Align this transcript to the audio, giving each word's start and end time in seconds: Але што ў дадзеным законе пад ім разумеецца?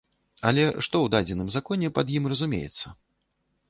Але 0.49 0.63
што 0.85 0.95
ў 1.03 1.07
дадзеным 1.17 1.53
законе 1.59 1.95
пад 2.01 2.07
ім 2.19 2.23
разумеецца? 2.35 2.87